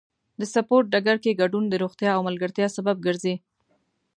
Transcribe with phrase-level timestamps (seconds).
[0.39, 3.35] د سپورت ډګر کې ګډون د روغتیا او ملګرتیا سبب ګرځي.